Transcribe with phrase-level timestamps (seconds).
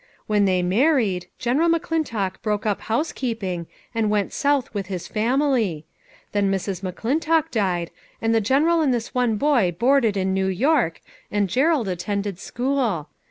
[0.25, 5.85] When they married, jGreneral McClintock broke up housekeeping, and went South with his family.
[6.31, 6.81] Then Mrs.
[6.81, 11.87] McClintock died, and the General and this one boy boarded in New York, and Gerald
[11.87, 13.09] attended school.